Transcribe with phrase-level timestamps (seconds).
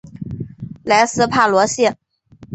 [0.83, 1.95] 莱斯帕罗谢。